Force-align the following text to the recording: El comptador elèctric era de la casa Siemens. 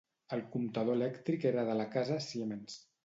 El 0.37 0.39
comptador 0.53 0.97
elèctric 0.99 1.45
era 1.51 1.67
de 1.67 1.77
la 1.83 1.85
casa 1.97 2.19
Siemens. 2.29 2.81